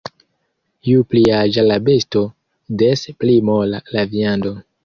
Ju 0.89 1.03
pli 1.11 1.21
aĝa 1.41 1.65
la 1.67 1.77
besto, 1.89 2.25
des 2.83 3.07
pli 3.23 3.39
mola 3.51 3.87
la 3.99 4.09
viando. 4.17 4.61